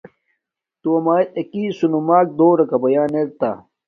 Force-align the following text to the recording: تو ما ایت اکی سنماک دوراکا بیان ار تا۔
تو 0.81 0.91
ما 1.03 1.15
ایت 1.19 1.29
اکی 1.39 1.63
سنماک 1.79 2.27
دوراکا 2.39 2.77
بیان 2.83 3.13
ار 3.19 3.29
تا۔ 3.39 3.51